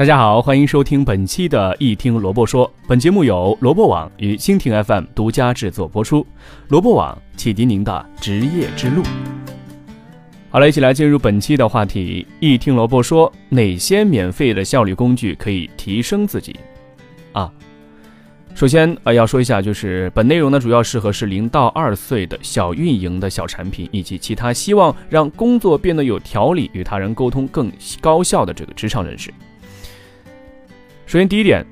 [0.00, 2.66] 大家好，欢迎收听本期的《一听萝卜说》。
[2.88, 6.26] 本节目由萝卜网与蜻蜓 FM 独家制作播出。
[6.68, 9.02] 萝卜网启迪您的职业之路。
[10.48, 12.26] 好了，一起来进入本期的话题。
[12.40, 16.56] 一听萝卜说，哪些免费的效率工具可以提升自己？
[17.32, 17.52] 啊，
[18.54, 27.70] 首先呃要说一下，就是本内容呢主要适合是零到二岁的小运营的小产品，以及其他希望让工作变得有条理、与他人沟通更
[28.00, 29.30] 高效的这个职场人士。
[31.10, 31.66] 首先，第一点，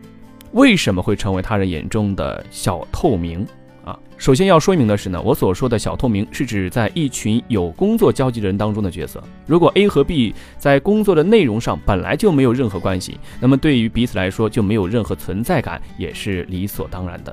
[0.51, 3.47] 为什么会成为他人眼中的小透明
[3.85, 3.97] 啊？
[4.17, 9.23] 首先要说明的是呢，我所说的小透明是指在一群有工作交集的人当中的角色。
[9.47, 17.33] 如果 A 和 B 在工作的内容上本来就没有任何关系，那么对于彼此来说就没有任何存在感，也是理所当然的。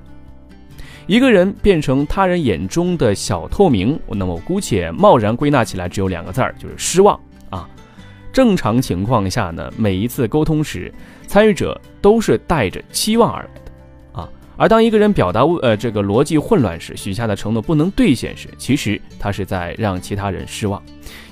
[1.08, 7.20] 一个人变成他人眼中的小透明，那么我姑且贸然归纳起来，只有两个字儿，就是失望。
[8.36, 10.94] 正常情况下呢，每一次沟通时，
[11.26, 20.84] 参与者都是带着期望而来的，啊，而当一个人表达呃这个逻辑混乱时，许下的承诺不能兑现时，其实他是在让其他人失望，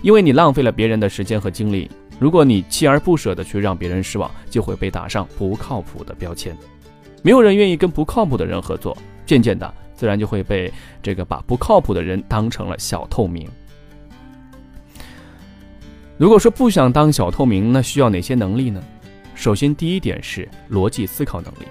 [0.02, 1.92] 因为你浪费了别人的时间和精力。
[2.20, 6.56] 如果你锲而不舍的去让别人失望，就会被打上不靠谱的标签。
[7.22, 13.46] 没有人愿意跟不靠谱的人合作，渐渐的，自然就会被这个把不靠谱的人当成了小透明。
[16.24, 18.82] 如果说不想当小透明，那需要哪些能力呢？
[19.36, 21.68] 首先，第一点是逻辑思考能力。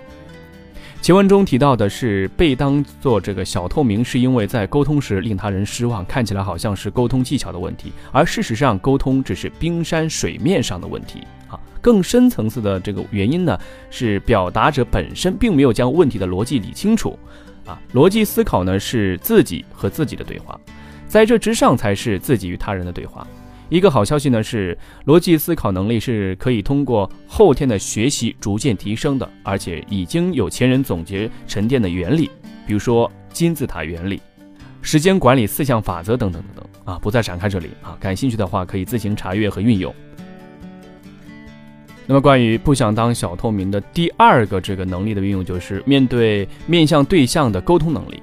[1.01, 11.59] 前文中提到的是被当做这个小透明，是因为在沟通时令他人失望，看起来好像是沟通技巧的问题，而事实上，沟通只是冰山水面上的问题啊。
[11.81, 17.19] 更深层次的这个原因呢，是表达者本身并没有将问题的逻辑理清楚
[17.65, 17.81] 啊。
[17.95, 20.61] 逻辑思考呢，是自己和自己的对话，
[21.09, 23.27] 在这之上才是自己与他人的对话。
[23.73, 32.31] 一个好消息呢是，逻辑思考能力是可以通过后天的学习逐渐提升的，而且已经有前人总结沉淀的原理，
[32.67, 34.21] 比如说金字塔原理、
[34.83, 39.95] 时间管理四项法则等等等等啊，不再展开这里啊，感兴趣的话可以自行查阅和运用。
[42.07, 48.23] 那么关于不想当小透明的第二个这个能力的运用，就是面对面向对象的沟通能力。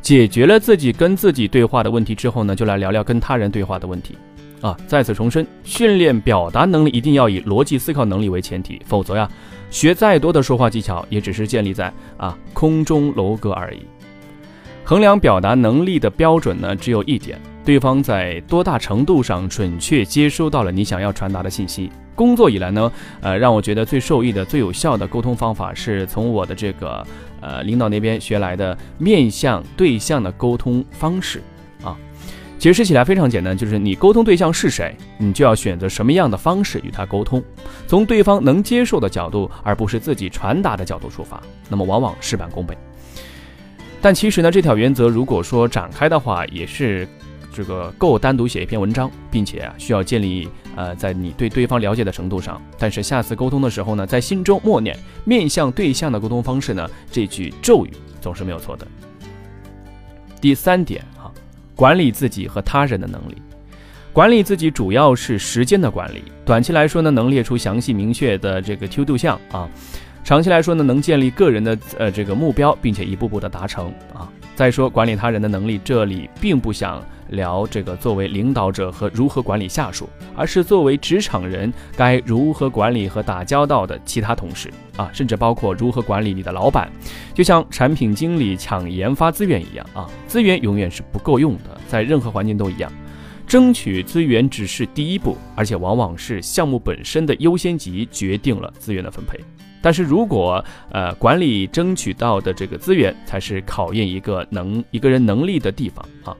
[0.00, 4.16] 解决了自己跟自己对话的问题之后呢，就来聊聊跟他人对话的问题。
[4.62, 9.28] 啊，再次重申，训练表达能力一定要以逻辑思考能力为前提，否则呀，
[9.70, 13.80] 学再多的说话技巧也只是建立在啊空中楼阁而已。
[14.84, 21.90] 衡量表达能力的标准呢，只有一点：对方在多大程度上准确接收到了你想要传达的信息。
[22.14, 27.04] 工作以来呢，呃，让我觉得最受益的、最有效的沟通方法，是从我的这个
[27.40, 31.42] 呃领导那边学来的面向对象的沟通方式。
[32.62, 37.42] 解释起来非常简单，就是你沟通对象是谁，你就要选择什么样的方式与他沟通，
[37.88, 42.78] 从对方能接受的角度，而不是自己传达的角度出发，那么往往事半功倍。
[44.00, 47.08] 但其实呢，这条原则如果说展开的话，也是
[47.52, 52.62] 这个够单独写一篇文章，并且啊需要建立呃在你对对方了解的程度上。
[52.78, 57.90] 但是下次沟通的时候呢，在心中默念面向对象的沟通方式呢，这句咒语
[58.20, 58.86] 总是没有错的。
[60.40, 61.04] 第三点。
[61.74, 63.36] 管理自己和他人的能力，
[64.12, 66.22] 管理自己主要是时间的管理。
[66.44, 69.68] 短期来说呢，能列出详细明确的这个 to do 项啊；
[70.22, 74.30] 长期来说呢，能建立个人的呃这个目标，并且一步步的达成啊。
[74.54, 86.90] 再说管理他人的能力，这里并不想聊这个作为领导者和如何管理下属，而是作为职场人该如何管理和打交道的其他同事啊，甚至包括如何管理你的老板。
[87.34, 92.92] 就像产品经理抢研发资源一样啊，资源永远是不够用的，在任何环境都一样，
[93.46, 99.40] 争取资源只是第一步，而且往往是项目本身的优先级决定了资源的分配。
[99.82, 106.34] 但是如果呃管理争取到的这个资源才是考验一个能一个人能力的地方啊，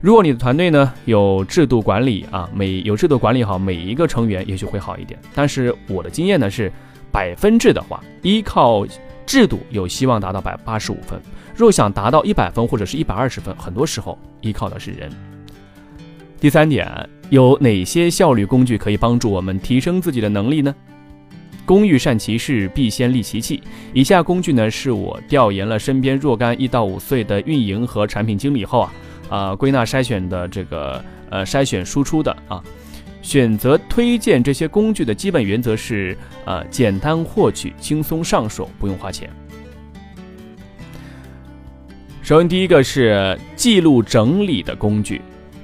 [0.00, 5.18] 如果你的团队呢有制度管理啊，每有制度管理好每一个成员也许会好一点。
[5.34, 6.70] 但是我的经验呢是
[7.10, 8.86] 百分制的话，依靠
[9.26, 11.20] 制度有希望达到百八十五分，
[11.54, 15.10] 若想达到一百分或者是一百二十分，很多时候依靠的是人。
[16.38, 16.88] 第三点，
[17.28, 20.74] 有哪些效率工具可以帮助我们提升自己的能力呢？
[21.64, 23.62] 工欲善其事，必先利其器。
[23.92, 28.92] 以下工具呢，是我调研了身边若干一到五岁的运营和产品经理后啊，
[29.28, 32.62] 啊归纳筛选的这个呃筛选输出的啊。
[33.22, 36.16] 选择推荐这些工具的基本原则是
[36.46, 39.28] 呃简单获取，轻松上手，不用花钱。
[42.22, 45.20] 首先第一个是记录整理的工具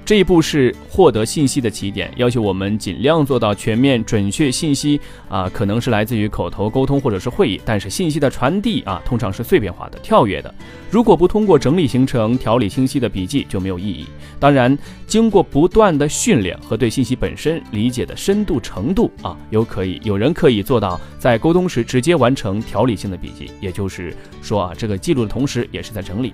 [0.06, 4.53] 这一步是获得信息的起点，要求我们尽量做到全面准确。
[4.53, 10.55] 信息啊，可能是来自于口头沟通或者是会议，但是信息的传递啊，通常是碎片化的、跳跃的。
[10.93, 14.06] 如果不通过整理形成条理清晰的笔记，就没有意义。
[14.38, 26.32] 当然，经过不断的训练和对信息本身理解的深度程度啊，有可以有人可以做到在沟通时直接完成条理性的笔记，也就是说啊，这个记录的同时也是在整理。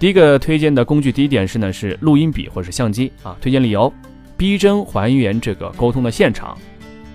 [0.00, 3.36] 第一个推荐的工具，第一点是呢，是录音笔或者是相机啊。
[3.38, 3.92] 推荐理由：
[4.34, 6.56] 逼真还原这个沟通的现场，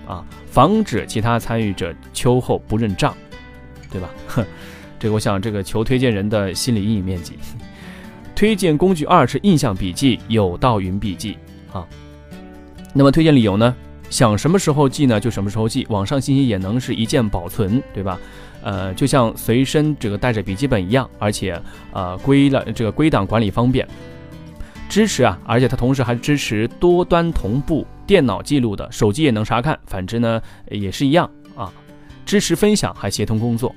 [0.06, 3.12] 啊，防止其他参与者秋后不认账，
[3.90, 4.08] 对吧？
[4.28, 4.46] 哼
[5.00, 7.32] 这个我想这个求推荐人的心理阴影面积。
[8.36, 11.36] 推荐工具二是印象笔记，有道云笔记
[11.72, 11.84] 啊。
[12.94, 13.74] 那么推荐理由呢？
[14.10, 15.84] 想什么时候记呢，就什么时候记。
[15.90, 18.16] 网上信息也能是一键保存，对吧？
[18.66, 21.56] 呃，就像随身这个带着笔记本一样，而且
[21.92, 23.86] 呃归了这个归档管理方便，
[24.88, 31.72] 支持啊，而且它同时还支持多端同步，电脑记录的，手机也能查看，反之呢也是一样啊，
[32.24, 33.72] 支持分享还协同工作。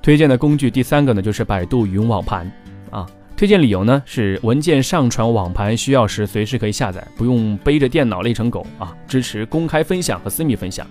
[0.00, 2.50] 推荐的工具第三个呢就是百度云网盘
[2.90, 3.06] 啊，
[3.36, 10.86] 推荐理由呢是文件上传网盘需要时随时可以下载，不用背着电脑累成狗啊，支持公开分享和私密分享。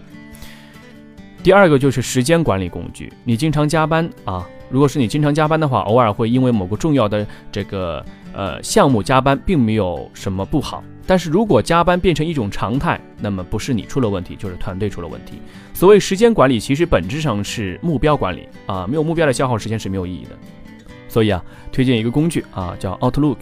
[1.47, 3.09] 第二个就是时间管理工具。
[3.23, 10.83] 你经常加班啊，如果是你经常加班的话，偶尔会因为某个重要的这个呃项目加班，并没有什么不好。
[11.05, 15.35] 但是如果加班变成一种常态，那么不是你出了问题，就是团队出了问题。
[15.73, 20.31] 所谓时间管理，其实本质上是目标管理啊，没有目标的消耗时间是没有意义的。
[21.07, 21.41] 所以啊，
[21.71, 23.38] 推荐一个工具啊，叫 Outlook。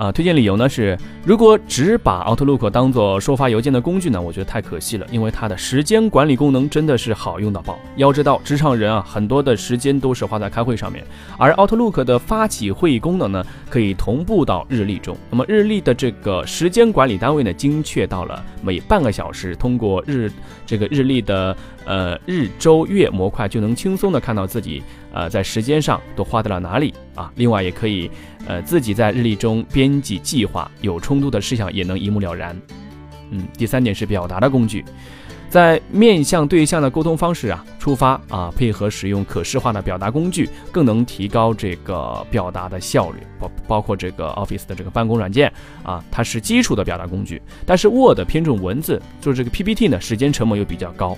[0.00, 7.78] 啊，推荐理由呢是，如果只把 Outlook 当做收发邮件的工具呢，我觉得太可惜了，因为它的时间管理功能真的是好用到爆。
[7.96, 11.04] 要知道，职场人啊，很多的时间都是花在开会上面，
[11.36, 15.14] 而 Outlook 的发起会议功能呢，可以同步到日历中。
[15.28, 20.32] 那么日历的这个时间管理单位呢，精确到了每半个小时，通过日
[20.64, 21.54] 这个日历的
[21.90, 24.80] 呃日周月模块，就能轻松的看到自己
[25.12, 27.32] 呃在时间上都花在了哪里啊。
[27.34, 28.08] 另外也可以。
[28.46, 32.58] 呃，自己在日历中编辑计划，有冲突的事项也能一目了然。
[33.30, 34.82] 嗯，第三点是表达的工具，
[35.50, 43.18] 在面向对象的沟通方式啊出发啊，配合使用可视化的表达工具，更能提高这个表达的效率。
[43.38, 45.52] 包包括这个 Office 的这个办公软件
[45.82, 51.16] 啊，它是基础的表达工具，但是 Word 偏重文字，做这个 PPT 呢，时间成本又比较高。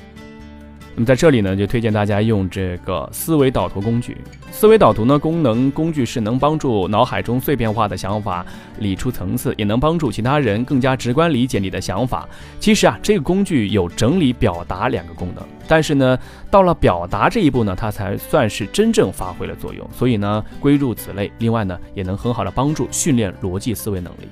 [0.95, 4.17] 那么在这里呢，就推荐大家用这个思维导图工具。
[4.51, 8.45] 思维导图呢，功能工具是能帮助脑海中碎片化的想法
[8.79, 12.29] 理出层次，也能帮助其他人更加直观理解你的想法。
[12.61, 16.19] 其实啊，这个工具有整理、表达两个功能，但是呢，
[16.51, 19.89] 到了表达这一步呢，它才算是真正发挥了作用。
[19.91, 21.33] 所以呢，归入此类。
[21.39, 24.29] 另外呢，也能很好的帮助训练逻辑思维能力。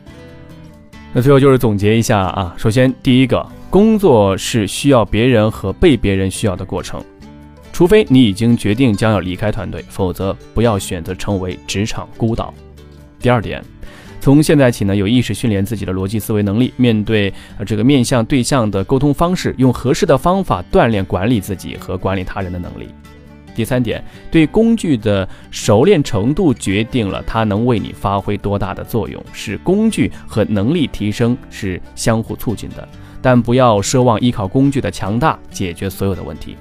[1.15, 3.60] 那最后就是总结一下啊，首先第一个。
[3.71, 7.01] 工作是需要别人和被别人需要的过程，
[7.73, 12.53] 除非你已经决定将要离开团队，否则不要选择成为职场孤岛。
[13.21, 13.63] 第二点，
[14.21, 22.89] 从现在起呢，有意识训练自己的逻辑思维能力，面对呃这个面向对象的沟通方式，用合适的方法锻炼管理自己和管理他人的能力。
[23.55, 24.03] 第三点，
[24.33, 32.89] 对工具的熟练程度决定了它能为你发挥多大的作用，是工具和能力提升是相互促进的。
[33.23, 36.57] 但不要奢望依靠工具的强大解决所有的问题。